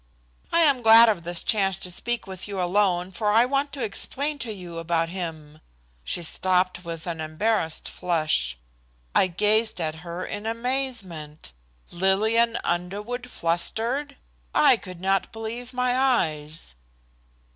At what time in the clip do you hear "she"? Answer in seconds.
6.03-6.23